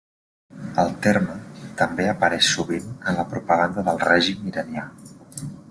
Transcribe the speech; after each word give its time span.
El 0.83 0.87
terme 1.07 1.35
també 1.83 2.07
apareix 2.13 2.49
sovint 2.55 2.89
en 2.91 3.21
la 3.21 3.29
propaganda 3.35 3.87
del 3.91 4.03
règim 4.09 4.51
iranià. 4.55 4.91